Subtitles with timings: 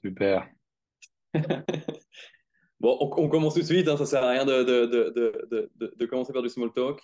[0.00, 0.48] Super.
[2.80, 5.12] Bon, on, on commence tout de suite, hein, ça sert à rien de, de, de,
[5.50, 7.00] de, de- de commencer par du small talk.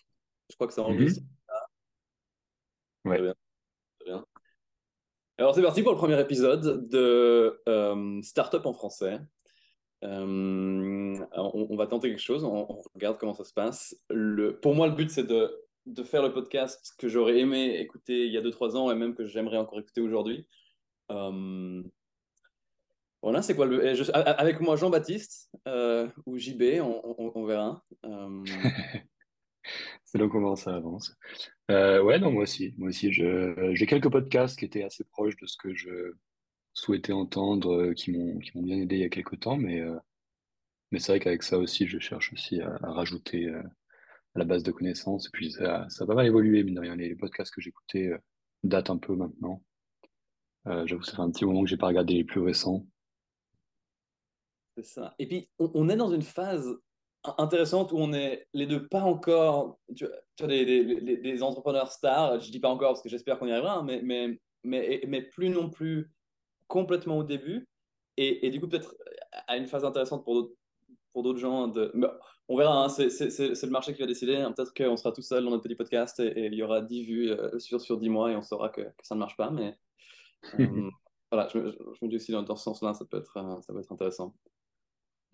[0.50, 1.22] Je crois que ça enregistre.
[1.22, 1.28] Mhm.
[3.04, 3.22] Très Ouais.
[3.22, 3.34] bien,
[3.98, 4.26] très bien.
[5.38, 9.20] Alors c'est parti pour le premier épisode de euh, Startup en français.
[10.04, 13.96] Euh, on, on va tenter quelque chose, on, on regarde comment ça se passe.
[14.10, 15.50] Le, pour moi, le but, c'est de,
[15.86, 19.14] de faire le podcast que j'aurais aimé écouter il y a 2-3 ans et même
[19.14, 20.46] que j'aimerais encore écouter aujourd'hui.
[21.10, 21.82] Euh,
[23.22, 23.86] voilà, c'est quoi le...
[24.14, 27.84] a- avec moi, Jean-Baptiste euh, ou JB, on, verra.
[28.04, 28.44] Euh,
[30.04, 31.14] C'est là comment ça avance.
[31.70, 32.74] Euh, ouais, non, moi aussi.
[32.78, 36.14] Moi aussi, j'ai quelques podcasts qui étaient assez proches de ce que je
[36.72, 39.82] souhaitais entendre, qui m'ont, bien aidé il y a quelques temps, mais,
[40.90, 43.62] mais c'est vrai qu'avec ça aussi, je cherche aussi à, rajouter à
[44.34, 45.26] la base de connaissances.
[45.26, 46.96] Et puis, ça, ça a pas mal évolué, mine de rien.
[46.96, 48.10] Les, podcasts que j'écoutais
[48.64, 49.62] datent un peu maintenant.
[50.64, 52.86] J'avoue, ça fait un petit moment que j'ai pas regardé les plus récents.
[54.76, 55.14] C'est ça.
[55.18, 56.68] Et puis, on, on est dans une phase
[57.24, 61.00] in- intéressante où on est les deux pas encore, tu vois, tu vois, des, des-
[61.00, 63.82] des- des entrepreneurs stars, je dis pas encore parce que j'espère qu'on y arrivera, hein,
[63.84, 66.10] mais, mais, mais, mais plus non plus
[66.68, 67.66] complètement au début.
[68.16, 68.94] Et, et du coup, peut-être
[69.46, 70.54] à une phase intéressante pour d'autres
[71.12, 71.66] pour d'autres gens.
[71.68, 71.90] De...
[71.94, 72.06] mais
[72.48, 74.36] on verra, hein, c'est le marché qui va décider.
[74.36, 74.52] hein.
[74.52, 77.04] Peut-être qu'on sera tout seul dans notre petit podcast et, et il y aura 10
[77.04, 79.50] vues euh, sur, sur 10 mois et on saura que, que ça ne marche pas.
[79.50, 79.76] Mais
[80.54, 80.90] euh,
[81.32, 83.60] voilà, je, me- je me dis aussi dans, dans ce sens-là, ça peut être, euh,
[83.62, 84.34] ça peut être intéressant.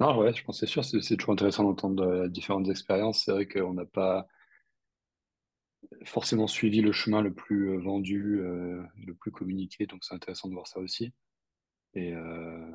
[0.00, 3.24] Non, ouais, je pense que c'est sûr, c'est toujours intéressant d'entendre euh, différentes expériences.
[3.24, 4.26] C'est vrai qu'on n'a pas
[6.04, 10.48] forcément suivi le chemin le plus euh, vendu, euh, le plus communiqué, donc c'est intéressant
[10.48, 11.12] de voir ça aussi.
[11.94, 12.70] Et euh,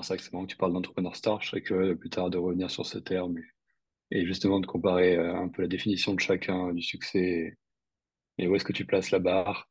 [0.00, 2.30] c'est vrai que c'est marrant que tu parles d'entrepreneur star, je serais curieux plus tard
[2.30, 3.36] de revenir sur ce terme
[4.10, 7.58] et, et justement de comparer un peu la définition de chacun du succès
[8.38, 9.70] et où est-ce que tu places la barre.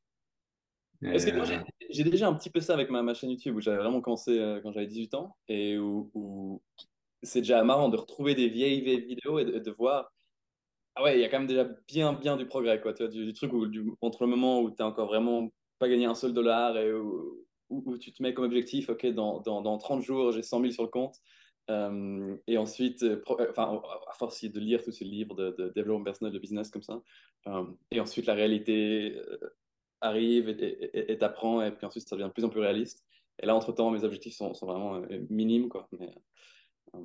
[1.04, 3.30] Et, Parce que moi, euh, j'ai déjà un petit peu ça avec ma, ma chaîne
[3.30, 6.62] YouTube où j'avais vraiment commencé euh, quand j'avais 18 ans et où, où
[7.24, 10.12] c'est déjà marrant de retrouver des vieilles, vieilles vidéos et de, de voir,
[10.96, 12.94] ah ouais, il y a quand même déjà bien, bien du progrès, quoi.
[12.94, 15.50] Tu vois, du, du truc où, du- entre le moment où tu n'as encore vraiment
[15.80, 19.06] pas gagné un seul dollar et où, où- où tu te mets comme objectif, OK,
[19.08, 21.16] dans, dans, dans 30 jours, j'ai 100 000 sur le compte.
[21.70, 25.70] Euh, et ensuite, euh, pro- enfin, à force de lire tous ces livres de, de
[25.70, 27.02] développement personnel, de business comme ça.
[27.92, 29.20] Et ensuite, la réalité
[30.02, 33.06] arrive et t'apprends, et puis ensuite, ça devient de plus en plus réaliste.
[33.40, 35.88] Et là, entre-temps, mes objectifs sont, sont vraiment euh, minimes, quoi.
[36.00, 36.10] Mais,
[36.96, 37.00] euh,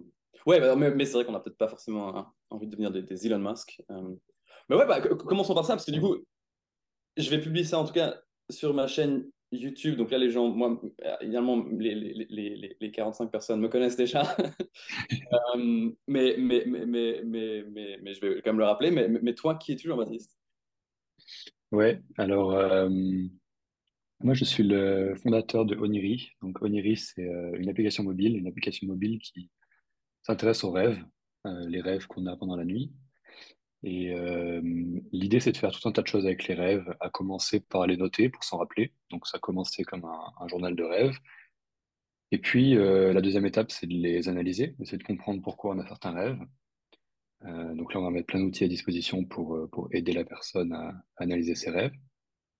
[0.46, 3.26] ouais, mais, mais c'est vrai qu'on n'a peut-être pas forcément hein, envie de devenir des,
[3.26, 3.82] Elon Musk.
[3.90, 4.14] Euh,
[4.68, 6.16] mais ouais, bah, co- commençons par ça, parce que du coup,
[7.16, 8.20] je vais publier ça en tout cas
[8.50, 9.96] sur ma chaîne YouTube.
[9.96, 10.80] Donc là, les gens, moi,
[11.20, 14.22] évidemment, les, les, les, les, les 45 personnes me connaissent déjà.
[15.56, 18.90] Mais, mais, mais, mais, mais, mais, mais je vais quand même le rappeler.
[18.90, 20.41] Mais, mais toi, qui es-tu, Jean-Baptiste?
[21.72, 22.88] Ouais, alors euh,
[24.20, 26.30] moi je suis le fondateur de Oniri.
[26.42, 29.50] Donc Oniri, c'est euh, une application mobile, une application mobile qui
[30.22, 31.02] s'intéresse aux rêves,
[31.46, 32.92] euh, les rêves qu'on a pendant la nuit.
[33.84, 34.14] Et
[35.10, 37.88] l'idée, c'est de faire tout un tas de choses avec les rêves, à commencer par
[37.88, 38.92] les noter pour s'en rappeler.
[39.10, 41.18] Donc, ça a commencé comme un, journal de rêves.
[42.30, 45.86] Et puis, la deuxième étape, c'est de les analyser, c'est de comprendre pourquoi on a
[45.88, 46.38] certains rêves.
[47.46, 50.24] Euh, donc là, on va mettre plein d'outils à disposition pour, euh, pour aider la
[50.24, 51.92] personne à, analyser ses rêves.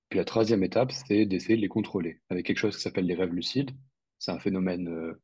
[0.09, 3.15] Puis la troisième étape, c'est d'essayer de les contrôler avec quelque chose qui s'appelle les
[3.15, 3.71] rêves lucides.
[4.19, 5.21] C'est un phénomène euh,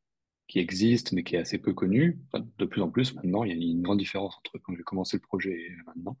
[0.47, 2.19] qui existe, mais qui est assez peu connu.
[2.57, 5.17] De plus en plus maintenant, il y a une grande différence entre quand j'ai commencé
[5.17, 6.17] le projet et maintenant.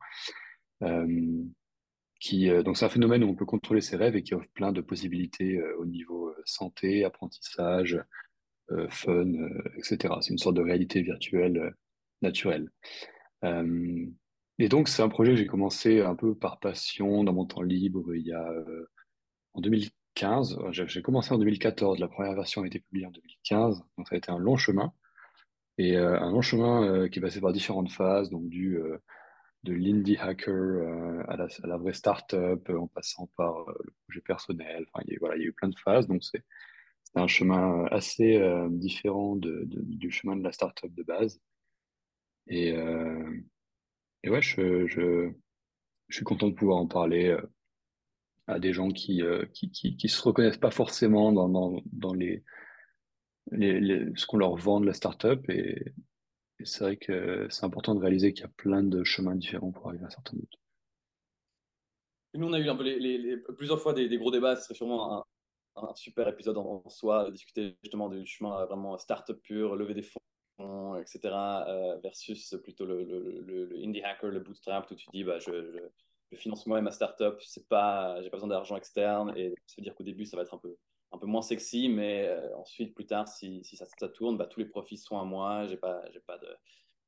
[2.63, 4.81] Donc c'est un phénomène où on peut contrôler ses rêves et qui offre plein de
[4.81, 7.99] possibilités au niveau santé, apprentissage,
[8.89, 9.33] fun,
[9.77, 10.13] etc.
[10.21, 11.73] C'est une sorte de réalité virtuelle
[12.21, 12.69] naturelle.
[14.59, 17.61] Et donc c'est un projet que j'ai commencé un peu par passion dans mon temps
[17.61, 18.89] libre il y a euh,
[19.53, 20.59] en 2015.
[20.71, 21.97] J'ai commencé en 2014.
[21.99, 23.81] La première version a été publiée en 2015.
[23.97, 24.93] Donc ça a été un long chemin
[25.77, 28.77] et euh, un long chemin euh, qui est passé par différentes phases, donc du
[29.63, 34.85] de l'indie hacker à la, vraie startup, en passant par le projet personnel.
[34.91, 36.43] Enfin, il y a, voilà, il y a eu plein de phases, donc c'est
[37.15, 38.41] un chemin assez
[38.71, 41.41] différent du chemin de la startup de base.
[42.47, 43.31] Et, euh,
[44.23, 45.31] et ouais, je,
[46.09, 47.41] suis content de pouvoir en parler euh,
[48.47, 52.43] à des gens qui, euh, qui, se reconnaissent pas forcément dans, dans, dans les,
[53.51, 55.47] ce qu'on leur vend de la startup.
[55.49, 55.93] Et,
[56.65, 59.87] c'est vrai que c'est important de réaliser qu'il y a plein de chemins différents pour
[59.87, 60.35] arriver à un certain.
[62.33, 64.57] Nous, on a eu un peu les, plusieurs fois des, gros débats.
[64.57, 65.25] Ce serait sûrement
[65.77, 70.19] un, super épisode en, soi, discuter justement du chemin vraiment start-up pur, lever des fonds,
[70.99, 71.19] etc.,
[71.67, 75.51] euh, versus plutôt le, le, le, indie hacker, le bootstrap, où tu dis, bah, je,
[76.31, 79.75] je, finance moi et ma start-up, c'est pas, j'ai pas besoin d'argent externe, et ça
[79.77, 80.75] veut dire qu'au début, ça va être un peu
[81.11, 84.45] un peu moins sexy, mais euh, ensuite, plus tard, si, si ça, ça, tourne, bah,
[84.45, 85.65] tous les profits sont à moi.
[85.65, 86.39] Je n'ai pas, j'ai pas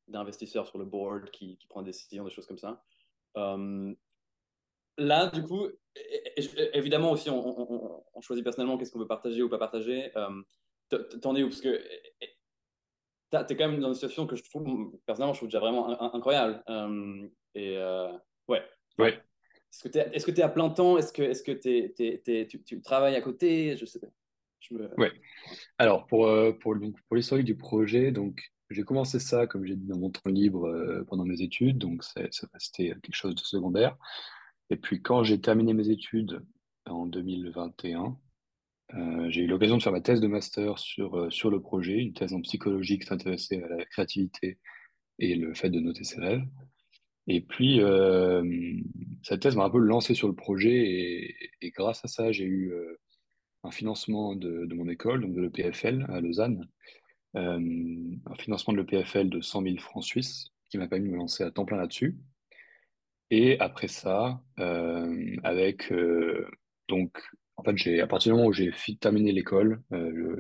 [0.07, 2.83] d'investisseurs sur le board qui, qui prend des décisions, des choses comme ça.
[3.37, 3.93] Euh,
[4.97, 5.67] là, du coup,
[6.73, 10.15] évidemment aussi, on, choisit personnellement qu'est-ce qu'on veut partager ou pas partager.
[10.15, 10.41] Euh,
[11.21, 11.47] T'en es où?
[11.47, 11.81] Parce que
[13.31, 16.13] tu es quand même dans une situation que je trouve, personnellement, je trouve déjà vraiment
[16.13, 16.63] incroyable.
[16.69, 18.11] Euh, et euh,
[18.47, 18.61] ouais.
[18.97, 19.19] Ouais.
[19.71, 20.97] Est-ce que tu es, à plein temps?
[20.97, 23.77] Est-ce que, est-ce que tu, tu, travailles à côté?
[23.77, 24.11] Je sais pas.
[24.59, 24.99] Je me...
[24.99, 25.11] Ouais.
[25.77, 26.75] Alors, pour, euh, pour,
[27.07, 30.67] pour l'historique du projet, donc, j'ai commencé ça, comme j'ai dit, dans mon temps libre
[30.67, 31.77] euh, pendant mes études.
[31.77, 33.97] Donc, c'est resté quelque chose de secondaire.
[34.69, 36.43] Et puis, quand j'ai terminé mes études
[36.85, 38.17] en 2021,
[38.95, 42.13] euh, j'ai eu l'occasion de faire ma thèse de master sur, sur le projet, une
[42.13, 44.57] thèse en psychologie qui s'intéressait à la créativité
[45.19, 46.43] et le fait de noter ses rêves.
[47.27, 48.43] Et puis, euh,
[49.23, 52.73] cette thèse m'a un peu lancé sur le projet et, grâce à ça, j'ai eu
[52.73, 52.99] euh,
[53.63, 56.67] un financement de, mon école, donc de l'EPFL à Lausanne,
[57.35, 57.59] euh,
[58.25, 61.43] un financement de l'EPFL de 100 000 francs suisses qui m'a permis de me lancer
[61.43, 62.17] à temps plein là-dessus.
[63.29, 65.93] Et après ça, avec
[66.89, 67.17] donc,
[67.61, 69.81] en fait, j'ai à partir du moment où j'ai terminé l'école,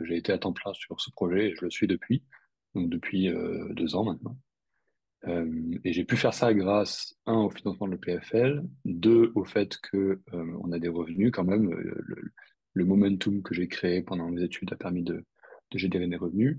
[0.03, 2.23] j'ai été à temps plein sur ce projet et je le suis depuis,
[2.73, 3.29] donc depuis
[3.75, 4.35] deux ans maintenant.
[5.27, 9.77] Euh, et j'ai pu faire ça grâce, un, au financement de l'EPFL, deux, au fait
[9.77, 11.71] que euh, on a des revenus quand même.
[11.71, 12.33] Euh,
[12.73, 15.23] le, momentum que j'ai créé pendant mes études a permis de
[15.75, 16.57] générer des revenus.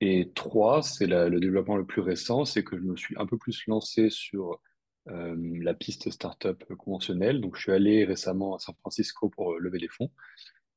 [0.00, 3.36] Et trois, c'est le développement le plus récent, c'est que je me suis un peu
[3.36, 4.60] plus lancé sur
[5.08, 7.40] euh, la piste startup conventionnelle.
[7.40, 10.10] Donc, je suis allé récemment à San Francisco pour lever des fonds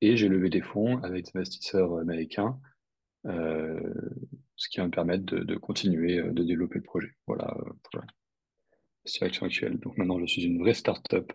[0.01, 2.59] et j'ai levé des fonds avec des investisseurs américains
[3.27, 3.93] euh,
[4.55, 7.11] ce qui va me permettre de, continuer euh, de développer le projet.
[7.27, 8.05] Voilà euh, pour la
[9.05, 9.79] situation actuelle.
[9.79, 11.31] Donc maintenant, je suis une vraie start-up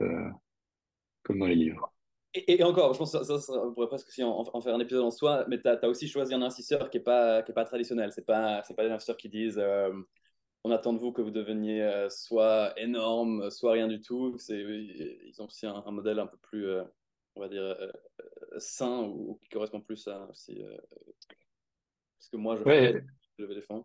[1.22, 1.92] comme dans les livres.
[2.34, 5.10] Et, encore, je pense que ça, on pourrait presque aussi en, faire un épisode en
[5.10, 8.10] soi, mais tu as, aussi choisi un investisseur qui n'est pas, pas traditionnel.
[8.10, 9.62] Ce n'est pas, pas des investisseurs qui disent
[10.64, 14.36] on attend de vous que vous deveniez soit énorme, soit rien du tout.
[14.48, 16.66] Ils ont aussi un, modèle un peu plus,
[17.34, 17.76] on va dire,
[18.58, 20.62] sain ou, qui correspond plus à aussi,
[22.18, 23.04] parce que moi, je fais
[23.38, 23.84] lever des fonds.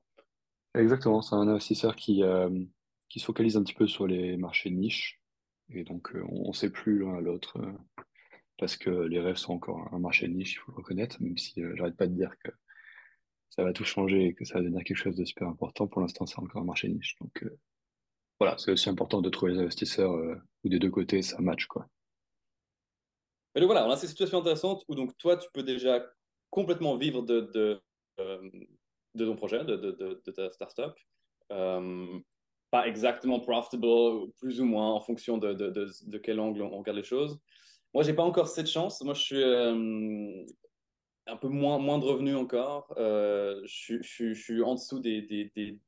[0.76, 2.50] Exactement, c'est un investisseur qui, euh,
[3.10, 5.20] qui se focalise un petit peu sur les marchés de niche.
[5.70, 8.04] Et donc, euh, on ne sait plus l'un à l'autre euh,
[8.60, 11.38] parce que les rêves sont encore un marché de niche, il faut le reconnaître, même
[11.38, 12.52] si j'arrête pas de dire que
[13.50, 15.88] ça va tout changer et que ça va devenir quelque chose de super important.
[15.88, 17.16] Pour l'instant, c'est encore un marché de niche.
[17.22, 17.46] Donc,
[18.40, 21.88] voilà, c'est aussi important de trouver les investisseurs où des deux côtés, ça match, quoi.
[23.56, 26.06] Et donc voilà, on a cette situation intéressante où donc toi, tu peux déjà
[26.52, 27.82] complètement vivre de
[28.20, 28.50] euh,
[29.16, 30.94] de ton projet, de, de, de, ta startup.
[31.52, 32.20] Euh,
[32.70, 36.98] pas exactement profitable, plus ou moins en fonction de, de, de, quel angle on regarde
[36.98, 37.40] les choses.
[37.96, 39.02] Moi, j'ai pas encore cette chance.
[39.02, 40.46] Moi, je suis euh,
[41.28, 42.94] un peu moins, moins de revenus encore.
[42.98, 45.80] je, je, suis en dessous des, des, des,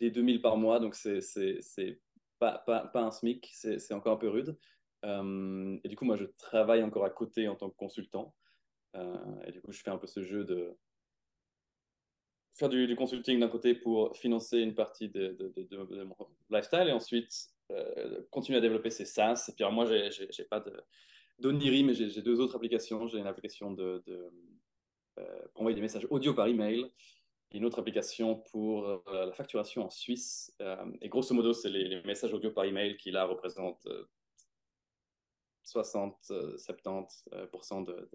[0.00, 1.20] des 2000 par mois, donc c'est
[2.38, 4.56] pas, pas, pas un SMIC, c'est encore un peu rude.
[5.04, 8.34] et du coup, moi, je travaille encore à côté en tant que consultant.
[8.94, 10.76] et du coup, je fais un peu ce jeu de
[12.56, 16.16] faire du, consulting d'un côté pour financer une partie de, de, mon
[16.50, 19.46] lifestyle et ensuite euh, continuer à développer ces SaaS.
[19.48, 20.64] Et puis alors moi, j'ai pas
[21.38, 23.06] d'Oniri, mais j'ai deux autres applications.
[23.08, 24.30] J'ai une application de, euh,
[25.52, 26.90] pour envoyer des messages audio par email
[27.52, 30.54] et une autre application pour euh, la facturation en Suisse.
[31.00, 33.86] et grosso modo, c'est les, messages audio par email qui là représentent
[35.64, 38.08] 60-70% de,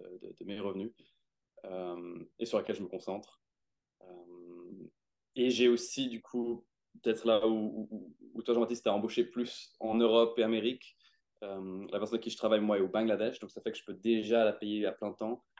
[0.46, 0.92] mes revenus
[2.40, 3.42] et sur lesquels je me concentre.
[4.08, 4.90] Euh,
[5.36, 6.66] et j'ai aussi, du coup,
[7.02, 10.98] peut-être là où, toi, Jean-Baptiste, as embauché plus en Europe et Amérique.
[11.44, 13.40] Euh, la personne avec qui je travaille, moi, est au Bangladesh.
[13.40, 15.51] Donc, ça fait que je peux déjà la payer à plein temps euh,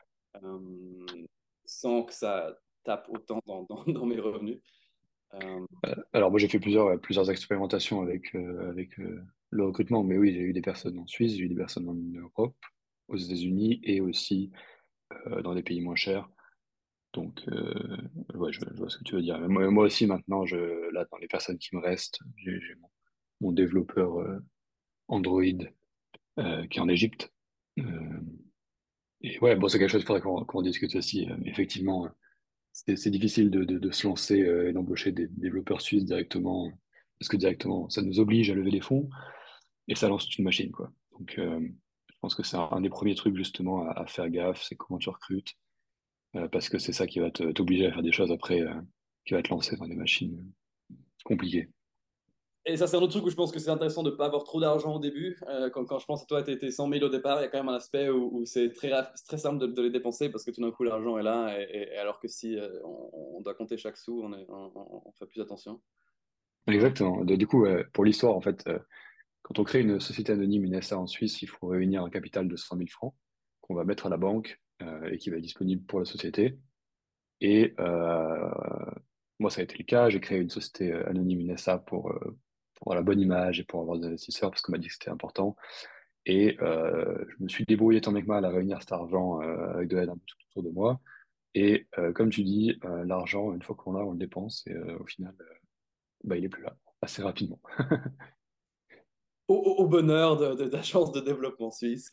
[1.64, 4.58] sans que ça tape autant dans, mes revenus.
[6.12, 8.96] Alors, moi, j'ai fait plusieurs, plusieurs expérimentations avec, avec
[9.50, 10.02] le recrutement.
[10.02, 12.56] Mais oui, j'ai eu des personnes en Suisse, j'ai eu des personnes en Europe,
[13.08, 14.50] aux États-Unis et aussi
[15.42, 16.28] dans des pays moins chers.
[17.12, 17.96] Donc, euh,
[18.50, 19.38] je, vois ce que tu veux dire.
[19.48, 22.58] Moi, aussi, maintenant, je, là, dans les personnes qui me restent, j'ai
[23.40, 24.38] mon, développeur euh,
[25.08, 25.42] Android
[26.38, 27.32] euh, qui est en Égypte.
[29.22, 31.26] Et ouais, bon, c'est quelque chose qu'il faudrait qu'on discute aussi.
[31.38, 32.08] Mais effectivement,
[32.72, 36.70] c'est difficile de, de, se lancer et d'embaucher des développeurs suisses directement,
[37.18, 39.08] parce que directement, ça nous oblige à lever les fonds
[39.88, 40.90] et ça lance toute une machine, quoi.
[41.18, 44.98] Donc, je pense que c'est un, des premiers trucs justement à, faire gaffe, c'est comment
[44.98, 45.56] tu recrutes
[46.36, 48.80] euh, parce que c'est ça qui va t'obliger à faire des choses après, euh,
[49.26, 50.38] qui va te lancer dans des machines
[50.90, 51.68] euh, compliquées.
[52.64, 54.26] Et ça, c'est un autre truc où je pense que c'est intéressant de ne pas
[54.26, 55.36] avoir trop d'argent au début.
[55.48, 57.44] Euh, quand, quand, je pense à toi, tu étais 100 000 au départ, il y
[57.44, 58.90] a quand même un aspect où, c'est très,
[59.26, 61.58] très simple de, les dépenser parce que tout d'un coup, l'argent est là.
[61.58, 65.80] Et, alors que si euh, on, doit compter chaque sou, on, fait plus attention.
[66.68, 67.24] Exactement.
[67.24, 68.78] Du coup, pour l'histoire, en fait, euh,
[69.42, 72.48] quand on crée une société anonyme, une SA en Suisse, il faut réunir un capital
[72.48, 73.14] de 100 000 francs
[73.60, 76.58] qu'on va mettre à la banque euh, et qui va être disponible pour la société.
[77.40, 78.50] Et euh,
[79.40, 80.08] moi, ça a été le cas.
[80.08, 82.12] J'ai créé une société anonyme, une SA, pour,
[82.82, 85.10] pour la bonne image et pour avoir des investisseurs parce qu'on m'a dit que c'était
[85.10, 85.56] important.
[86.26, 89.74] Et euh, je me suis débrouillé tant bien que mal à réunir cet argent euh,
[89.74, 91.00] avec de l'aide un peu tout autour de moi.
[91.54, 95.06] Et euh, comme tu dis, l'argent, une fois qu'on l'a, on le dépense et au
[95.06, 95.34] final,
[96.24, 97.60] bah, il est plus là assez rapidement.
[99.48, 102.10] au, au, bonheur d'agence de, de, de, développement suisse.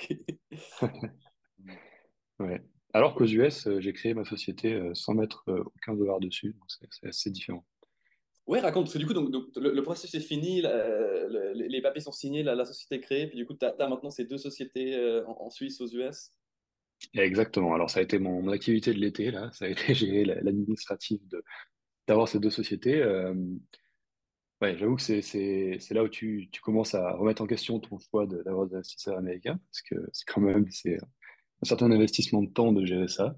[2.39, 2.61] ouais.
[2.93, 7.29] Alors qu'aux US, j'ai créé ma société sans mettre aucun dollar dessus, donc c'est assez
[7.31, 7.65] différent.
[8.49, 12.65] Ouais, raconte, du coup, donc, le, processus est fini, le, les papiers sont signés, la,
[12.65, 15.79] société est créée, puis du coup, tu as, maintenant ces deux sociétés en, en, Suisse,
[15.81, 16.31] aux US.
[17.13, 17.75] Exactement.
[17.75, 19.51] Alors, ça a été mon, activité de l'été, là.
[19.53, 21.21] Ça a été gérer l'administratif
[22.07, 23.01] d'avoir ces deux sociétés.
[23.03, 23.35] Euh,
[24.61, 28.65] ouais, j'avoue que c'est là où tu, commences à remettre en question ton choix d'avoir
[28.65, 33.07] des investisseurs américains, parce que c'est quand même un certain investissement de temps de gérer
[33.07, 33.35] ça.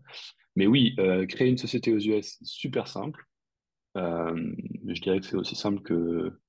[0.55, 3.25] Mais oui, euh, créer une société aux US, super simple.
[3.97, 4.55] Euh,
[4.87, 6.39] je dirais que c'est aussi simple que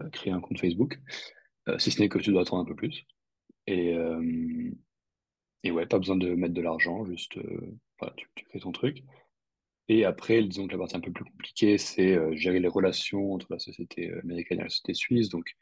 [0.00, 0.98] euh, créer un compte Facebook,
[1.68, 3.04] euh, si ce n'est que tu dois attendre un peu plus.
[3.66, 4.70] Et, euh,
[5.64, 7.38] et ouais, pas besoin de mettre de l'argent, juste
[7.98, 9.04] voilà, tu, tu, fais ton truc.
[9.88, 13.46] Et après, disons que la partie un peu plus compliquée, c'est gérer les relations entre
[13.50, 15.28] la société américaine et la société suisse.
[15.28, 15.56] Donc,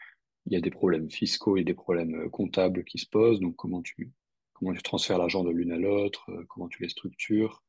[0.47, 3.41] il y a des problèmes fiscaux et des problèmes comptables qui se posent.
[3.41, 4.11] Donc, comment tu,
[4.55, 7.63] comment tu transfères l'argent de l'une à l'autre, comment tu les structures.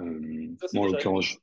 [0.00, 1.38] Euh, moi, en l'occurrence,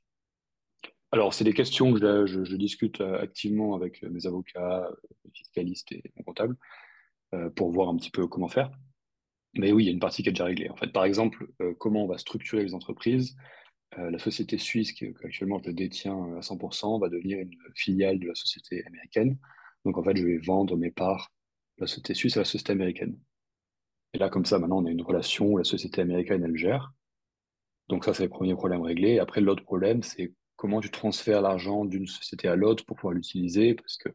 [1.11, 4.89] alors c'est des questions que je, discute euh, activement avec mes avocats,
[5.25, 6.57] les fiscalistes et mon comptable
[7.33, 8.71] euh, pour voir un petit peu comment faire.
[9.55, 10.69] Mais oui, il y a une partie qui est déjà réglée.
[10.69, 13.35] En fait, par exemple, euh, comment on va structurer les entreprises.
[13.97, 18.27] Euh, la société suisse, qui, actuellement je détiens à 100%, va devenir une filiale de
[18.27, 19.37] la société américaine.
[19.83, 21.33] Donc en fait, je vais vendre mes parts
[21.77, 23.19] de la société suisse à la société américaine.
[24.13, 26.93] Et là, comme ça, maintenant, on a une relation où la société américaine, elle gère.
[27.89, 29.19] Donc ça, c'est le premier problème réglé.
[29.19, 33.75] Après, l'autre problème, c'est comment tu transfères l'argent d'une société à l'autre pour pouvoir l'utiliser,
[33.75, 34.09] parce que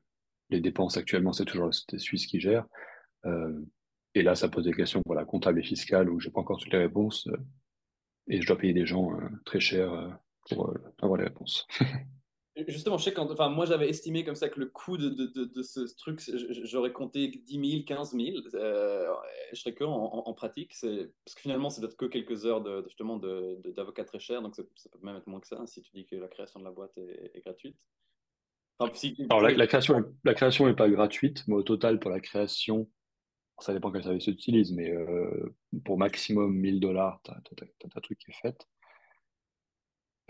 [0.50, 2.66] les dépenses actuellement, c'est toujours la société suisse qui gère.
[3.24, 3.64] Euh,
[4.14, 6.72] et là, ça pose des questions voilà, comptables et fiscales où j'ai pas encore toutes
[6.72, 7.26] les réponses.
[7.28, 7.36] Euh,
[8.28, 10.10] et je dois payer des gens euh, très chers euh,
[10.50, 11.66] pour avoir les réponses.
[12.68, 15.26] Justement, je sais quand, enfin, moi j'avais estimé comme ça que le coût de, de,
[15.26, 16.20] de, de ce truc,
[16.64, 18.36] j'aurais compté 10 000, 15 000.
[18.54, 19.06] Euh,
[19.52, 22.60] je serais que en, en, en pratique, parce que finalement, c'est peut-être que quelques heures
[22.60, 25.90] de, justement d'avocat très cher, donc ça peut même être moins que ça si tu
[25.94, 27.78] dis que la création de la boîte est, est gratuite.
[28.78, 32.10] Enfin, si, Alors la, la, création, la création n'est pas gratuite, mais au total pour
[32.10, 32.90] la création,
[33.60, 35.54] ça dépend quel service tu utilises, mais euh,
[35.84, 38.66] pour maximum 1000 dollars, tu as, ta truc qui est fait.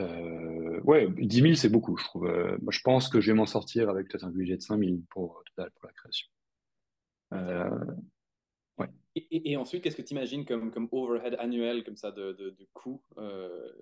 [0.03, 2.27] Euh, ouais, 10 000, c'est beaucoup, je trouve.
[2.27, 4.79] Euh, moi, je pense que je vais m'en sortir avec peut-être un budget de 5
[4.79, 6.29] 000 pour, total pour la création.
[7.35, 7.85] Euh,
[8.79, 8.89] ouais.
[9.15, 12.67] Et, ensuite, qu'est-ce que tu imagines comme, comme overhead annuel, comme ça, de, de, de
[12.73, 13.73] coût euh,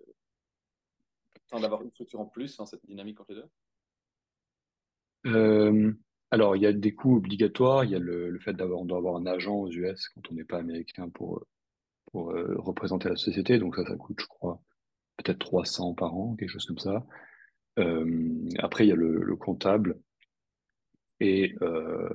[1.52, 3.48] d'avoir une structure en plus dans cette dynamique entre les deux?
[5.26, 5.92] Euh,
[6.30, 7.84] Alors, il y a des coûts obligatoires.
[7.84, 10.44] Il y a le, le fait d'avoir, avoir un agent aux US quand on n'est
[10.44, 11.44] pas américain pour,
[12.12, 13.58] pour euh, représenter la société.
[13.58, 14.60] Donc ça, ça coûte, je crois,
[15.22, 17.06] peut-être 300 par an, quelque chose comme ça.
[17.78, 20.00] Euh, après, il y a le, le comptable.
[21.20, 22.08] Et euh,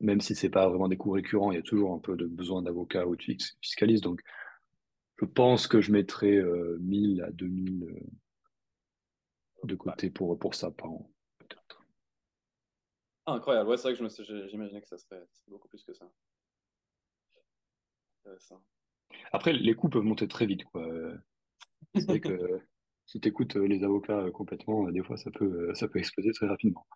[0.00, 2.26] même si c'est pas vraiment des coûts récurrents, il y a toujours un peu de
[2.26, 3.22] besoin d'avocat ou de
[3.60, 4.04] fiscaliste.
[4.04, 4.22] Donc,
[5.16, 8.00] je pense que je mettrai euh, 1000 à 2000 euh,
[9.64, 11.82] de côté pour, pour ça par an, peut-être.
[13.26, 13.68] Ah, incroyable.
[13.70, 16.08] Ouais, c'est vrai que j'imaginais que ça serait, beaucoup plus que ça.
[19.32, 20.84] Après, les coûts peuvent monter très vite, quoi.
[22.00, 22.60] C'est que
[23.06, 26.86] si tu écoutes les avocats complètement, des fois, ça peut, ça peut exploser très rapidement.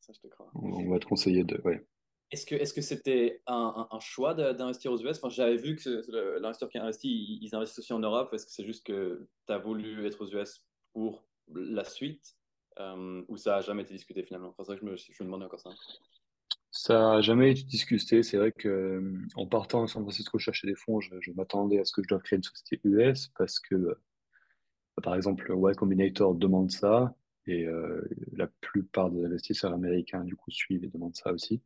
[0.00, 0.50] Ça, je te crois.
[0.54, 1.60] On va te conseiller de.
[1.64, 1.86] Ouais.
[2.32, 5.18] Est-ce que est-ce que c'était un, un, un, choix d'investir aux US?
[5.18, 8.32] Enfin, J'avais vu que l'investisseur qui a investi, ils investissent aussi en Europe.
[8.32, 11.24] Est-ce que c'est juste que tu as voulu être aux US pour
[11.54, 12.36] la suite
[12.78, 14.48] euh, ou ça n'a jamais été discuté finalement?
[14.48, 15.70] Enfin, C'est vrai que je me, je me demandais encore ça.
[16.74, 18.22] Ça n'a jamais été discuté.
[18.22, 21.84] C'est vrai que en partant à San Francisco chercher des fonds, je, je m'attendais à
[21.84, 23.98] ce que je doive créer une société US parce que,
[25.02, 27.14] par exemple, Y Combinator demande ça
[27.46, 28.00] et euh,
[28.32, 31.62] la plupart des investisseurs américains du coup suivent et demandent ça aussi.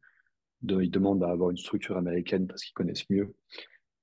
[0.62, 3.32] Ils demandent à avoir une structure américaine parce qu'ils connaissent mieux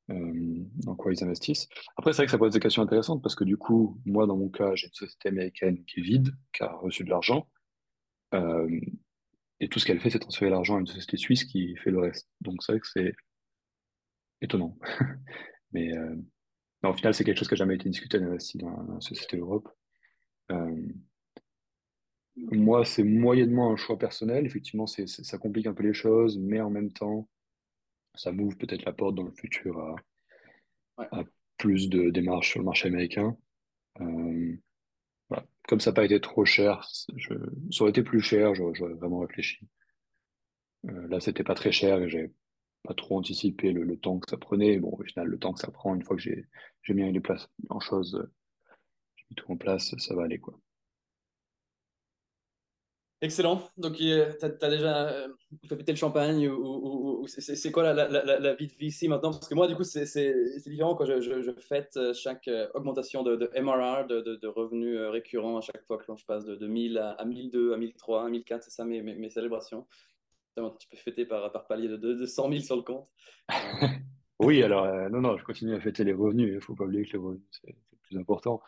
[0.10, 1.68] euh, dans quoi ils investissent.
[1.98, 4.38] Après, c'est vrai que ça pose des questions intéressantes parce que du coup, moi dans
[4.38, 7.50] mon cas, j'ai une société américaine qui est vide, qui a reçu de l'argent.
[9.64, 12.00] Et tout ce qu'elle fait, c'est transférer l'argent à une société suisse qui fait le
[12.00, 12.30] reste.
[12.42, 13.16] Donc c'est vrai que c'est
[14.42, 14.78] étonnant.
[15.72, 16.16] Mais euh,
[16.84, 19.38] non, au final, c'est quelque chose qui n'a jamais été discuté d'investir dans la société
[19.38, 19.70] Europe.
[20.52, 20.76] Euh,
[22.36, 24.46] moi, c'est moyennement un choix personnel.
[24.46, 27.28] Effectivement, c'est- ça complique un peu les choses, mais en même temps,
[28.16, 29.96] ça m'ouvre peut-être la porte dans le futur à,
[30.98, 31.08] Ouais.
[31.12, 31.24] à
[31.58, 33.38] plus de démarches sur le marché américain.
[34.02, 34.56] Euh,
[35.68, 39.68] Comme ça n'a pas été trop cher, ça aurait été plus cher, j'aurais vraiment réfléchi.
[40.90, 42.32] Euh, là, c'était pas très cher et j'ai
[42.84, 44.78] pas trop anticipé le, temps que ça prenait.
[44.78, 46.48] Bon, au final, le temps que ça prend, une fois que j'ai
[46.82, 48.32] j'ai mis les places en chose, euh,
[49.16, 50.60] j'ai mis tout en place, ça va aller, quoi.
[53.24, 53.62] Excellent.
[53.78, 55.30] Donc, tu as, déjà euh,
[55.70, 59.32] fait péter le champagne ou, c'est quoi la, la, la, la vie de VC maintenant?
[59.32, 60.04] Parce que moi, du coup, c'est
[60.68, 65.98] différent je, fête euh, chaque euh, augmentation de, MRR, de, revenus récurrents à chaque fois
[65.98, 68.84] que je passe de, de 1000 à, à 1002, à 1003, à 1004, c'est ça
[68.84, 69.88] mes, célébrations.
[70.58, 73.08] Tu peux fêter par, palier de, de, de 100 000 sur le compte.
[74.40, 76.56] Oui, alors, non, non, je continue à fêter les revenus.
[76.56, 78.62] Il faut pas oublier que les revenus, c'est le plus important.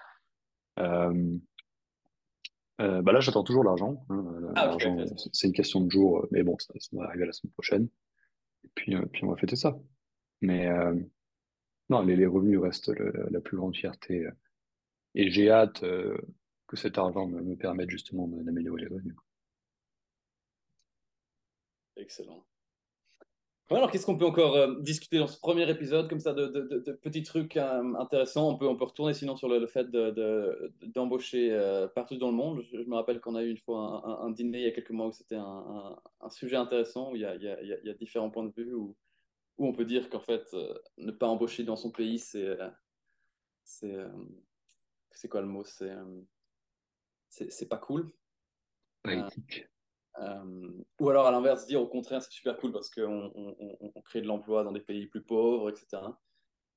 [2.82, 4.06] Euh, bah là, j'attends toujours l'argent.
[4.10, 4.26] hein.
[4.56, 5.08] Ah, L'argent, ok.
[5.34, 7.88] c'est une question de jour, euh, mais bon, ça, ça va arriver la semaine prochaine.
[8.66, 9.78] Et puis, euh, puis on va fêter ça.
[10.42, 10.96] Mais euh,
[11.90, 14.26] non, les, les revenus restent le- la plus grande fierté.
[14.26, 14.32] euh,
[15.16, 16.18] Et j'ai hâte euh,
[16.68, 19.16] que cet argent me, me permette justement d'améliorer les revenus.
[21.98, 22.46] Excellent.
[23.72, 26.46] Ouais, alors, qu'est-ce qu'on peut encore euh, discuter dans ce premier épisode, comme ça, de,
[26.48, 28.48] de- de- de petits trucs euh, intéressants?
[28.48, 32.18] On peut, on peut retourner sinon sur le, le fait de- de- d'embaucher euh, partout
[32.18, 32.62] dans le monde.
[32.62, 34.68] Je, je me rappelle qu'on a eu une fois un, un- un dîner il y
[34.68, 35.98] a quelques mois où c'était un,
[36.30, 37.94] sujet intéressant, où il y a, il y a- il y a- il y a
[37.96, 38.96] différents points de vue, où,
[39.58, 40.56] où on peut dire qu'en fait,
[40.98, 42.58] ne pas embaucher dans son pays, c'est
[43.64, 43.98] c'est
[45.12, 45.64] c'est quoi le mot?
[45.64, 45.92] C'est
[47.30, 48.12] c'est c'est pas cool.
[50.22, 50.70] Euh,
[51.00, 54.02] ou alors à l'inverse, dire au contraire, c'est super cool parce qu'on on, on- on
[54.02, 56.02] crée de l'emploi dans des pays plus pauvres, etc.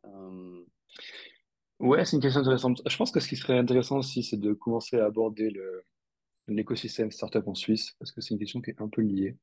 [0.07, 0.65] Euh,
[1.81, 2.83] Ouais, c'est une question intéressante.
[2.87, 5.85] Je pense que ce qui serait intéressant aussi, c'est de commencer à aborder le,
[6.49, 9.37] l'écosystème startup en Suisse, parce que c'est une question qui est un peu liée.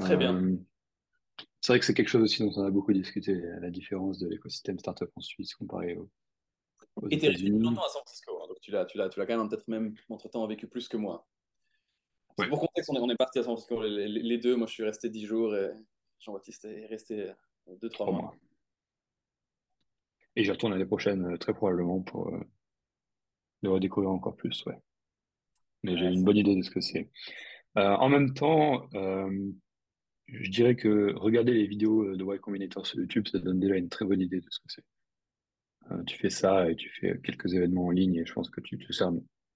[0.00, 0.34] très bien.
[0.34, 0.56] Euh,
[1.60, 4.26] c'est vrai que c'est quelque chose aussi dont on a beaucoup discuté, la différence de
[4.28, 6.10] l'écosystème startup en Suisse comparé aux,
[6.96, 9.26] aux Et tu longtemps à San Francisco, hein, donc tu l'as, tu l'as, tu l'as
[9.26, 11.28] quand même peut-être même entre-temps vécu plus que moi.
[12.38, 14.56] Ouais, pour contexte, on est, on est parti à San Francisco les, deux.
[14.56, 15.70] Moi, je suis resté 10 jours et
[16.20, 17.32] Jean-Baptiste est resté
[17.66, 18.22] deux trois trois mois.
[18.22, 18.36] mois.
[20.36, 22.40] Et j'y retourne l'année prochaine, euh, très probablement, pour euh,
[23.62, 24.78] le redécouvrir encore plus, ouais.
[25.82, 27.10] Mais j'ai une bonne idée de ce que c'est.
[27.76, 29.52] Euh, en même temps, euh,
[30.26, 33.88] je dirais que regarder les vidéos de Y Combinator sur YouTube, ça donne déjà une
[33.88, 34.84] très bonne idée de ce que c'est.
[35.92, 38.60] Euh, tu fais ça et tu fais quelques événements en ligne et je pense que
[38.60, 39.10] tu te sers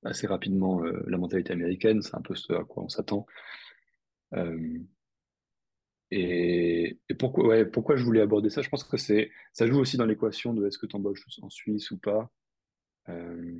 [0.04, 3.26] assez rapidement euh, la mentalité américaine, c'est un peu ce à quoi on s'attend.
[4.34, 4.78] Euh,
[6.10, 8.60] et, pourquoi, ouais, pourquoi je voulais aborder ça?
[8.62, 11.48] Je pense que c'est, ça joue aussi dans l'équation de est-ce que tu embauches en
[11.48, 12.30] Suisse ou pas.
[13.08, 13.58] Euh,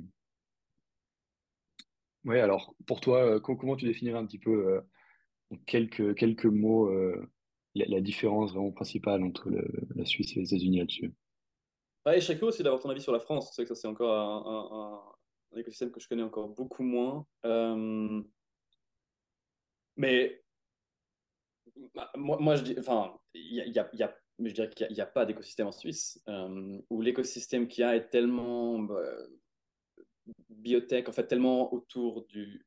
[2.25, 4.81] ouais, alors pour toi, euh, co- comment tu définirais un petit peu
[5.49, 6.91] en quelques, quelques mots
[7.73, 9.49] la, différence vraiment principale entre
[9.95, 11.13] la Suisse et les États-Unis là-dessus?
[12.05, 13.51] Ouais, et curieux aussi d'avoir ton avis sur la France.
[13.55, 15.12] C'est que ça, c'est encore un
[15.59, 17.25] écosystème que je connais encore beaucoup moins.
[17.45, 18.21] Euh,
[19.95, 20.43] mais
[22.15, 25.05] Moi, moi, je dis, enfin, y a, y y a- je dirais qu'il n'y a,
[25.05, 29.01] pas d'écosystème en Suisse, euh, où l'écosystème qu'il y a est tellement bah,
[30.49, 32.65] biotech, en fait, tellement autour du,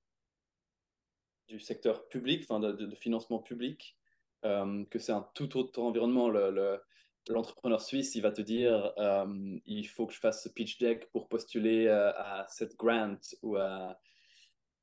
[1.48, 3.96] du secteur public, enfin, de, financement public,
[4.44, 6.28] euh, que c'est un tout autre environnement.
[6.28, 6.80] Le-
[7.28, 11.10] l'entrepreneur suisse, il va te dire, euh, il faut que je fasse ce pitch deck
[11.10, 13.98] pour postuler euh, à cette grant ou à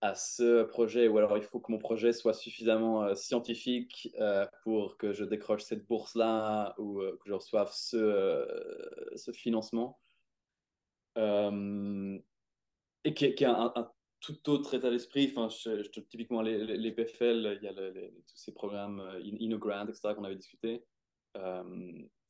[0.02, 4.14] à ce projet, ou alors il faut que mon projet soit suffisamment euh, scientifique
[4.64, 8.46] pour que je décroche cette bourse-là ou que je reçoive ce,
[9.16, 9.98] ce financement.
[11.16, 15.34] Et qui, a un, tout autre état d'esprit.
[15.34, 15.48] Enfin,
[16.10, 19.00] typiquement, les, les, PFL, il y a tous ces programmes
[19.40, 20.84] InnoGrant, etc., qu'on avait discuté,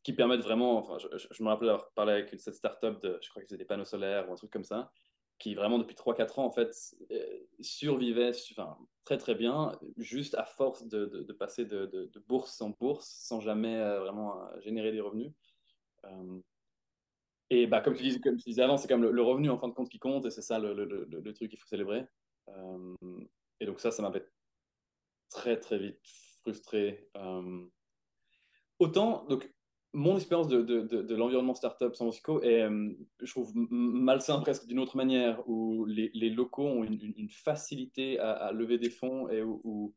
[0.03, 0.77] qui permettent vraiment.
[0.77, 3.65] Enfin, je, me rappelle avoir parlé avec cette startup de, je crois que c'était des
[3.65, 4.91] panneaux solaires ou un truc comme ça,
[5.39, 6.75] qui vraiment depuis 3-4 ans en fait
[7.11, 13.07] euh, survivait enfin, très très bien, juste à force de, passer de, bourse en bourse
[13.07, 15.31] sans jamais euh, vraiment euh, générer des revenus.
[17.49, 19.57] Et bah, comme, tu dis, comme tu disais avant, c'est comme le, le, revenu en
[19.57, 22.05] fin de compte qui compte et c'est ça le, le, truc qu'il faut célébrer.
[23.59, 24.25] Et donc ça, ça m'avait
[25.29, 25.99] très très vite
[26.41, 27.09] frustré.
[28.79, 29.49] Autant, donc
[29.93, 32.67] mon expérience de, de, de, l'environnement startup San Francisco est,
[33.21, 38.51] je trouve, malsain presque d'une autre manière, où les, les locaux ont une, facilité à,
[38.51, 39.93] lever des fonds et où,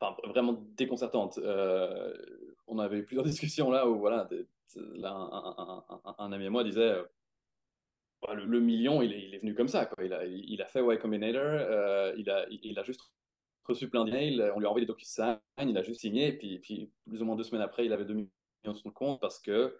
[0.00, 1.38] enfin, vraiment déconcertante.
[1.38, 2.12] Euh,
[2.66, 4.28] on avait eu plusieurs discussions là où voilà,
[4.76, 5.84] là, un,
[6.18, 6.96] un, ami à moi disait
[8.22, 9.84] bah, le, million, il est, il est, venu comme ça.
[9.84, 10.04] Quoi.
[10.04, 13.02] Il, a, il a fait Y Combinator, euh, il, a, il a juste
[13.66, 16.90] reçu plein d'emails, on lui a envoyé des DocuSign, il a juste signé, et puis,
[17.06, 18.30] plus ou moins deux semaines après, il avait 2 millions
[18.72, 19.76] sur son compte parce que,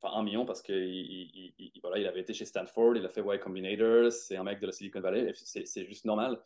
[0.00, 3.08] enfin un million parce qu'il il, il, voilà, il avait été chez Stanford, il a
[3.08, 6.40] fait Y Combinator, c'est un mec de la Silicon Valley, c'est juste normal.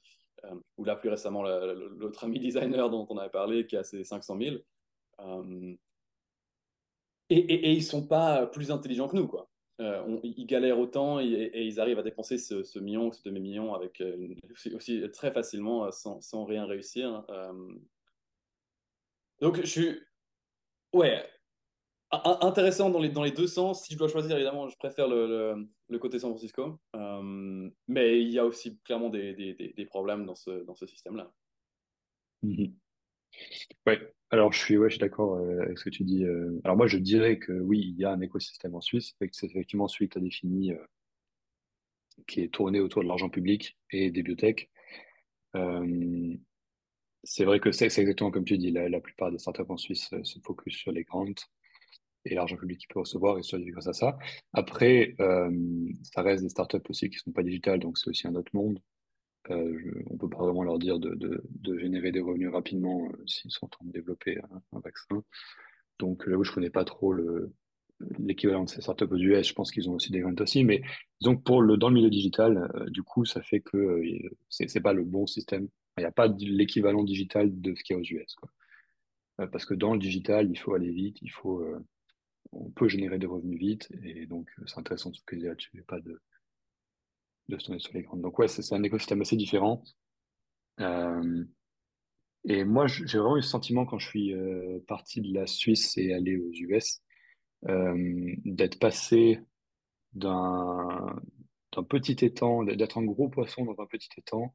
[0.44, 4.04] Euh, ou là, plus récemment, l'autre ami designer dont on avait parlé qui a ses
[4.04, 4.56] 500 000.
[5.20, 5.74] Euh,
[7.30, 9.48] et, et, et, ils sont pas plus intelligents que nous, quoi.
[9.80, 14.02] Euh, ils galèrent autant et, ils arrivent à dépenser ce, million, ce demi-million avec
[14.72, 17.24] aussi, très facilement sans, sans rien réussir.
[19.40, 20.00] Donc, je suis.
[20.92, 21.28] Ouais,
[22.42, 23.84] intéressant dans les, dans les deux sens.
[23.84, 26.78] Si je dois choisir, évidemment, je préfère le, le, côté San Francisco.
[26.94, 30.86] Euh, mais il y a aussi clairement des, des, des problèmes dans ce, dans ce
[30.86, 31.32] système-là.
[32.42, 32.74] Mhm.
[33.86, 33.94] Oui,
[34.30, 36.24] alors je suis, ouais, suis d'accord euh, avec ce que tu dis.
[36.24, 36.60] Euh.
[36.64, 39.88] Alors moi, je dirais que oui, il y a un écosystème en Suisse, c'est effectivement
[39.88, 40.72] celui que tu as défini,
[42.26, 44.70] qui est tourné autour de l'argent public et des biotech.
[47.24, 50.10] c'est vrai que c'est exactement comme tu dis, la, la plupart des startups en Suisse
[50.22, 51.40] se focus sur les grandes
[52.24, 54.18] et l'argent public qu'il peut recevoir et survivre grâce à ça.
[54.52, 55.50] Après, euh,
[56.02, 58.50] ça reste des startups aussi qui ne sont pas digitales, donc c'est aussi un autre
[58.54, 58.80] monde.
[59.50, 63.06] Euh, on ne peut pas vraiment leur dire de, de, de générer des revenus rapidement
[63.06, 64.38] euh, s'ils sont en train de développer
[64.72, 65.22] un, vaccin.
[65.98, 67.52] Donc là où je connais pas trop le,
[68.18, 70.82] l'équivalent de ces startups aux US, je pense qu'ils ont aussi des ventes aussi, mais
[71.20, 74.68] donc pour le dans le milieu digital, euh, du coup, ça fait que euh, c'est
[74.68, 75.68] c'est pas le bon système.
[75.98, 78.50] Il n'y a pas l'équivalent digital de ce qu'il y a aux US, quoi.
[79.40, 81.64] Euh, parce que dans le digital, il faut aller vite, il faut
[82.54, 85.84] on peut générer des revenus vite, et donc euh, c'est intéressant de se focaliser là-dessus,
[85.86, 86.20] pas de,
[87.48, 88.22] de se tourner sur les grandes.
[88.22, 89.82] Donc ouais, c'est un écosystème assez différent.
[90.80, 91.44] Euh,
[92.44, 95.96] et moi, j'ai vraiment eu ce sentiment quand je suis euh, parti de la Suisse
[95.96, 97.00] et allé aux US,
[98.44, 99.40] d'être passé
[100.12, 101.16] d'un
[101.88, 104.52] petit étang, d'être un gros poisson dans un petit étang,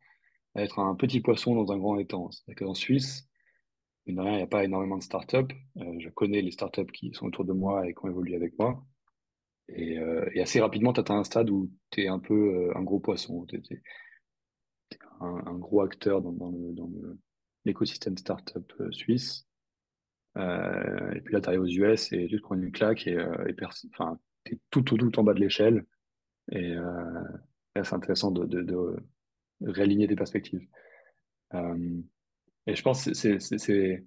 [0.54, 2.30] à être un petit poisson dans un grand étang.
[2.30, 3.28] C'est-à-dire qu'en Suisse,
[4.10, 5.54] il n'y a pas énormément de startups.
[5.78, 8.58] Euh, je connais les startups qui sont autour de moi et qui ont évolué avec
[8.58, 8.84] moi.
[9.67, 12.84] Et, euh, assez rapidement, tu atteins un stade où tu es un peu euh, un
[12.84, 13.45] gros poisson.
[15.22, 16.91] Un, gros acteur dans, dans,
[17.65, 19.45] l'écosystème startup suisse.
[20.38, 24.54] Et puis là, tu arrives aux US et tu te prends une claque et, tu
[24.54, 25.86] es tout, tout, tout en bas de l'échelle.
[26.52, 26.74] Et
[27.76, 28.95] c'est intéressant de,
[29.62, 30.65] réaligner tes perspectives.
[32.67, 34.04] Et je pense que c'est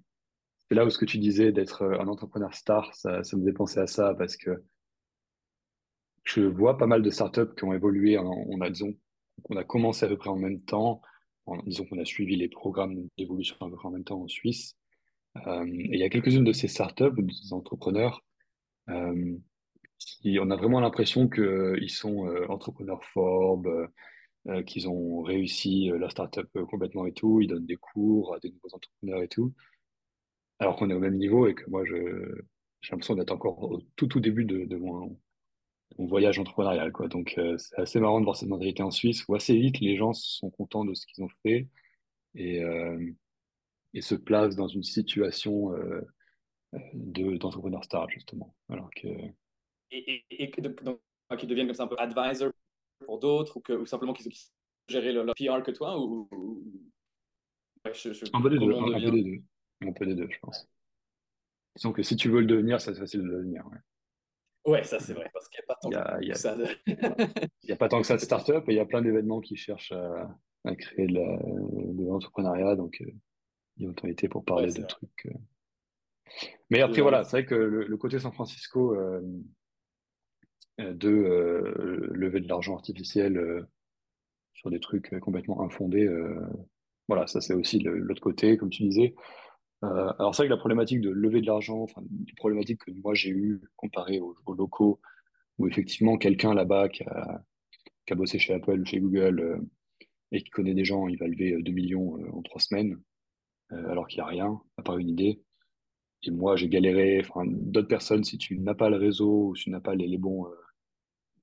[0.73, 3.79] là où ce que tu disais d'être euh, un entrepreneur star, ça, me faisait penser
[3.79, 4.63] à ça parce que
[6.23, 8.17] je vois pas mal de startups qui ont évolué.
[8.17, 8.95] On a, disons,
[9.49, 11.01] on a commencé à peu près en même temps.
[11.45, 14.27] En, disons qu'on a suivi les programmes d'évolution à peu près en même temps en
[14.29, 14.77] Suisse.
[15.47, 18.23] Euh, et il y a quelques-unes de ces startups, de ces entrepreneurs,
[18.89, 19.35] euh,
[19.97, 23.89] qui, on a vraiment l'impression qu'ils sont entrepreneurs Forbes,
[24.49, 27.39] euh, qu'ils ont réussi euh, leur startup euh, complètement et tout.
[27.39, 29.53] Ils donnent des cours à des nouveaux entrepreneurs et tout.
[30.59, 32.03] Alors qu'on est au même niveau et que moi, j'ai
[32.91, 35.17] l'impression d'être encore au tout, tout début de, mon,
[35.97, 37.07] voyage entrepreneurial, quoi.
[37.07, 40.13] Donc, c'est assez marrant de voir cette mentalité en Suisse où assez vite les gens
[40.13, 41.67] sont contents de ce qu'ils ont fait
[42.35, 43.11] et, euh,
[44.01, 46.01] se placent dans une situation euh,
[46.93, 48.53] de, d'entrepreneur star, justement.
[48.69, 49.07] Alors que...
[49.91, 50.99] Et, et, donc,
[51.37, 52.51] qu'ils deviennent comme ça un peu advisor
[53.03, 54.31] pour d'autres ou, que, ou simplement qu'ils ont
[54.87, 56.29] géré leur, PR que toi ou,
[57.85, 59.41] Ouais, je, je, un, peu des deux, un, peu des deux,
[59.81, 60.69] un peu des deux, je pense.
[61.75, 63.65] Disons que si tu veux le devenir, c'est facile de le devenir.
[63.67, 66.31] Ouais, ouais ça c'est vrai, parce qu'il n'y a pas tant y a, que y
[66.31, 66.65] a, ça de...
[67.63, 69.41] il y a pas tant que ça de start-up et il y a plein d'événements
[69.41, 73.11] qui cherchent à, à créer de, l'entrepreneuriat, donc euh,
[73.77, 74.87] il y a autant été pour parler ouais, de vrai.
[74.87, 75.25] trucs.
[75.25, 76.37] Euh...
[76.69, 79.21] Mais après, voilà, c'est vrai que le, le côté San Francisco, euh,
[80.79, 83.61] de euh, lever de l'argent artificiel euh,
[84.53, 86.09] sur des trucs complètement infondés.
[87.07, 89.13] voilà, ça c'est aussi l'autre côté, comme tu disais.
[89.81, 93.13] alors c'est vrai que la problématique de lever de l'argent, enfin, les problématiques que moi
[93.13, 95.01] j'ai eues comparées aux, aux, locaux,
[95.57, 99.57] où effectivement quelqu'un là-bas qui a, bossé chez Apple ou chez Google euh,
[100.31, 102.99] et qui connaît des gens, il va lever 2 millions euh, en trois semaines,
[103.71, 105.41] euh, alors qu'il n'y a rien, à part une idée.
[106.25, 109.65] Et moi, j'ai galéré, enfin, d'autres personnes, si tu n'as pas le réseau ou si
[109.65, 110.55] tu n'as pas les, les bons euh,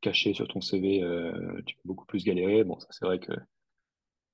[0.01, 2.64] cachés sur ton CV, euh, tu peux beaucoup plus galérer.
[2.64, 3.33] Bon, ça, c'est vrai que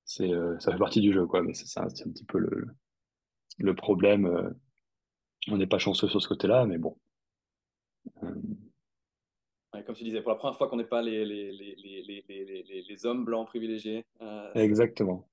[0.05, 2.39] c'est, euh, ça fait partie du jeu, quoi, mais c'est, c'est un, un, petit peu
[2.39, 2.67] le,
[3.59, 4.55] le problème.
[5.49, 6.97] On n'est pas chanceux sur ce côté-là, mais bon.
[8.23, 12.25] Ouais, comme tu disais, pour la première fois qu'on n'est pas les, les, les, les,
[12.29, 14.05] les, les, les hommes blancs privilégiés.
[14.55, 15.29] Exactement.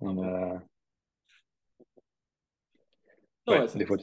[0.00, 0.62] On a
[3.46, 3.96] Non, Ouais, ouais, des fois.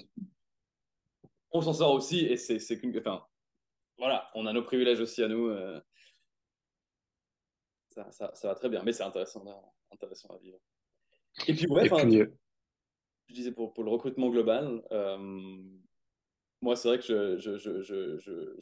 [1.52, 2.60] On s'en sort aussi et c'est.
[2.98, 3.26] Enfin,
[3.98, 5.48] voilà, on a nos privilèges aussi à nous.
[5.48, 5.80] euh,
[7.90, 10.60] ça, ça, ça va très bien, mais c'est intéressant, à- intéressant à vivre.
[11.48, 12.28] Et puis, ouais, Et puis, euh,
[13.28, 15.18] je disais pour, pour le recrutement global, euh,
[16.62, 18.60] moi, c'est vrai que je, je, je, je, je-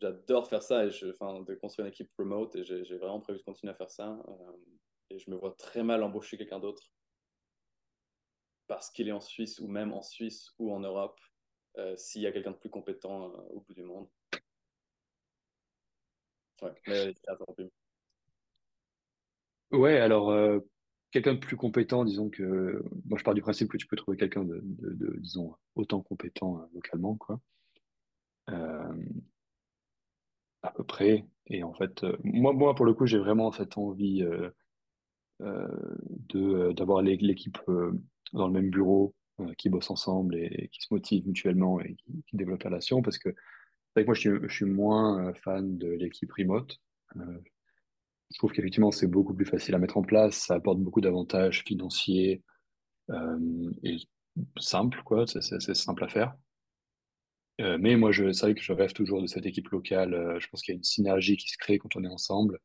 [0.00, 3.38] j'adore faire ça et je, enfin, de construire une équipe remote et j'ai, vraiment prévu
[3.38, 4.18] de continuer à faire ça.
[4.28, 4.52] euh,
[5.10, 6.90] et je me vois très mal embaucher quelqu'un d'autre
[8.66, 11.20] parce qu'il est en Suisse ou même en Suisse ou en Europe
[11.96, 14.08] s'il y a quelqu'un de plus compétent euh, au bout du monde.
[16.62, 16.74] Ouais,
[19.72, 20.60] ouais, alors, euh,
[21.10, 22.82] quelqu'un de plus compétent, disons que.
[23.06, 24.60] Moi, je pars du principe que tu peux trouver quelqu'un de,
[25.18, 27.40] disons, autant compétent euh, localement, quoi.
[28.50, 29.24] Euh,
[30.62, 31.26] à peu près.
[31.46, 34.50] Et en fait, euh, moi, moi, pour le coup, j'ai vraiment cette envie euh,
[35.42, 35.68] euh,
[36.30, 37.92] de, euh, d'avoir l'é- l'équipe euh,
[38.32, 39.23] dans le même bureau, euh,
[39.58, 43.02] qui bosse ensemble et, qui se motive mutuellement et qui, qui développe la relation.
[43.02, 43.30] Parce que
[43.94, 46.78] c'est que moi, je suis, moins euh, fan de l'équipe remote.
[47.16, 47.40] Euh,
[48.30, 50.36] je trouve qu'effectivement, c'est beaucoup plus facile à mettre en place.
[50.36, 52.42] Ça apporte beaucoup d'avantages financiers
[53.10, 53.98] euh, et
[54.58, 55.26] simple, quoi.
[55.26, 56.34] C'est simple à faire.
[57.60, 60.14] Euh, mais moi, c'est vrai que je rêve toujours de cette équipe locale.
[60.14, 62.58] Euh, je pense qu'il y a une synergie qui se crée quand on est ensemble,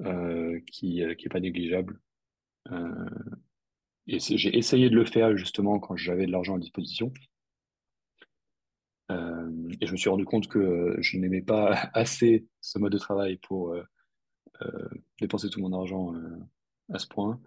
[0.00, 2.00] euh, qui, euh, qui est pas négligeable.
[4.08, 7.12] Et j'ai essayé de le faire justement quand j'avais de l'argent à disposition.
[9.10, 12.92] Euh, et je me suis rendu compte que euh, je n'aimais pas assez ce mode
[12.92, 14.88] de travail pour euh,
[15.20, 16.14] dépenser tout mon argent
[16.92, 17.38] à ce point.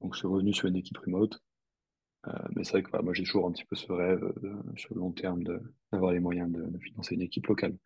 [0.00, 1.42] Donc, je suis revenu sur une équipe remote.
[2.54, 4.32] Mais c'est vrai que voilà, moi, j'ai toujours un petit peu ce rêve
[4.76, 5.42] sur le long terme
[5.92, 7.76] d'avoir les moyens de, financer une équipe locale.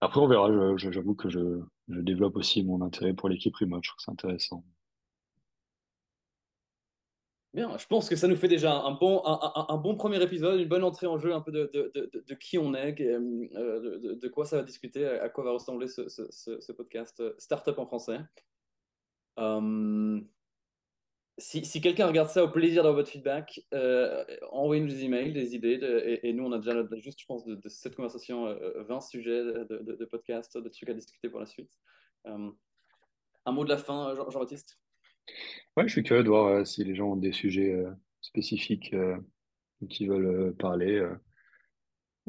[0.00, 0.76] Après, on verra.
[0.76, 3.84] J'avoue que je, je développe aussi mon intérêt pour l'équipe remote.
[3.84, 4.64] Je trouve que c'est intéressant.
[7.54, 10.68] Bien, je pense que ça nous fait déjà un bon, un, bon premier épisode, une
[10.68, 14.44] bonne entrée en jeu un peu de, de, de, qui on est, euh, de, quoi
[14.44, 18.18] ça va discuter, à quoi va ressembler ce, ce, podcast euh, Startup en français.
[19.38, 20.20] Euh,
[21.38, 23.64] si si quelqu'un regarde ça, au plaisir d'avoir votre feedback,
[24.52, 27.96] envoyez-nous des emails, des idées, et, nous, on a déjà juste, je pense, de, cette
[27.96, 30.28] conversation, euh, 20 sujets de, de, de trucs
[30.90, 31.72] à discuter pour la suite.
[32.26, 34.78] Un mot de la fin, Jean- Jean-Baptiste?
[35.76, 38.92] Ouais, je suis curieux de voir euh, si les gens ont des sujets euh, spécifiques
[38.94, 39.16] euh,
[39.90, 40.96] qui veulent euh, parler.
[40.96, 41.14] euh.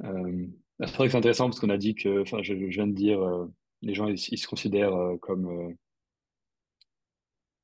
[0.04, 0.48] Euh,
[0.80, 2.94] c'est vrai que c'est intéressant parce qu'on a dit que, enfin, je, je viens de
[2.94, 3.48] dire, euh,
[3.82, 5.74] les gens ils, ils se considèrent euh, comme euh,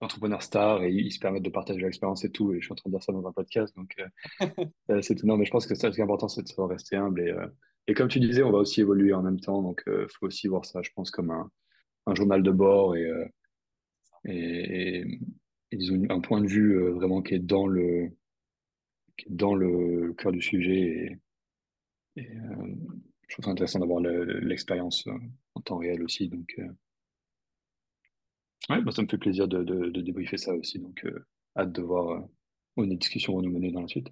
[0.01, 2.53] entrepreneurs stars et ils se permettent de partager leur expérience et tout.
[2.53, 4.47] Et je suis en train de dire ça dans un podcast, donc euh,
[4.91, 5.37] euh, c'est étonnant.
[5.37, 7.31] Mais je pense que ça, ce qui est important, c'est de savoir rester humble et
[7.31, 7.47] euh,
[7.87, 10.47] et comme tu disais, on va aussi évoluer en même temps, donc euh, faut aussi
[10.47, 11.51] voir ça, je pense, comme un,
[12.07, 13.25] un journal de bord et, euh,
[14.25, 15.01] et,
[15.71, 18.09] et disons un point de vue euh, vraiment qui est dans le
[19.17, 21.19] qui est dans le cœur du sujet
[22.17, 22.75] et, euh,
[23.27, 25.13] je trouve ça intéressant d'avoir le- l'expérience euh,
[25.55, 26.27] en temps réel aussi.
[26.29, 26.55] Donc,
[28.69, 30.77] ouais, bah, ça me fait plaisir de, débriefer ça aussi.
[30.79, 31.05] Donc,
[31.57, 32.23] hâte de voir
[32.77, 34.09] les discussions vont nous mener dans la suite.